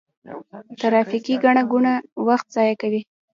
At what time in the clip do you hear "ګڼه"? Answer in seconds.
1.43-1.63